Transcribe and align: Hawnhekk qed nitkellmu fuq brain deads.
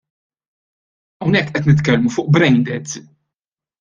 Hawnhekk 1.19 1.51
qed 1.53 1.65
nitkellmu 1.67 2.09
fuq 2.15 2.27
brain 2.35 2.57
deads. 2.67 2.91